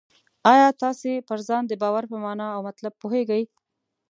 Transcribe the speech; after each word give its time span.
آیا 0.53 0.67
تاسې 0.81 1.11
پر 1.27 1.39
ځان 1.47 1.63
د 1.67 1.73
باور 1.81 2.03
په 2.11 2.17
مانا 2.23 2.47
او 2.55 2.61
مطلب 2.69 2.93
پوهېږئ؟ 3.01 3.43